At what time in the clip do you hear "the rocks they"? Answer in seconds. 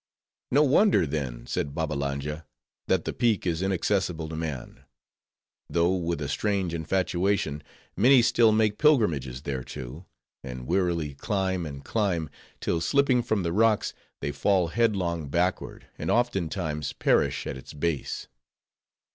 13.43-14.31